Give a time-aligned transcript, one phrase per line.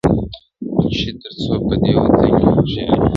[0.95, 2.99] چي تر څو په دې وطن کي هوښیاران وي-